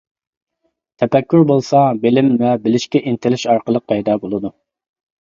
تەپەككۇر 1.03 1.45
بولسا 1.51 1.83
بىلىم 2.07 2.33
ۋە 2.41 2.57
بىلىشكە 2.67 3.05
ئىنتىلىش 3.07 3.49
ئارقىلىق 3.55 3.89
پەيدا 3.95 4.21
بولىدۇ. 4.27 4.57